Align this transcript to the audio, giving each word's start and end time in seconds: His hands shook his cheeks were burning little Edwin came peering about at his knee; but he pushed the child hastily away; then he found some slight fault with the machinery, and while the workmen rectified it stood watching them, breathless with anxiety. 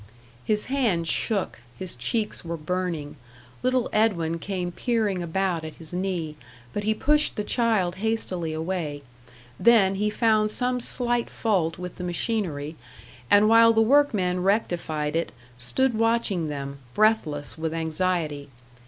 His 0.43 0.65
hands 0.65 1.07
shook 1.07 1.59
his 1.77 1.93
cheeks 1.93 2.43
were 2.43 2.57
burning 2.57 3.17
little 3.61 3.87
Edwin 3.93 4.39
came 4.39 4.71
peering 4.71 5.21
about 5.21 5.63
at 5.63 5.75
his 5.75 5.93
knee; 5.93 6.35
but 6.73 6.83
he 6.83 6.95
pushed 6.95 7.35
the 7.35 7.43
child 7.43 7.97
hastily 7.97 8.51
away; 8.51 9.03
then 9.59 9.93
he 9.93 10.09
found 10.09 10.49
some 10.49 10.79
slight 10.79 11.29
fault 11.29 11.77
with 11.77 11.97
the 11.97 12.03
machinery, 12.03 12.75
and 13.29 13.47
while 13.47 13.73
the 13.73 13.81
workmen 13.83 14.41
rectified 14.41 15.15
it 15.15 15.31
stood 15.59 15.93
watching 15.95 16.47
them, 16.47 16.79
breathless 16.95 17.55
with 17.55 17.71
anxiety. 17.71 18.49